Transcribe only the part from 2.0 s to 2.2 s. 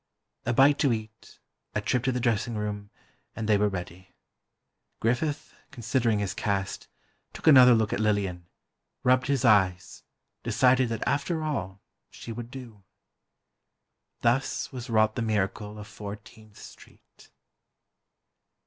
to the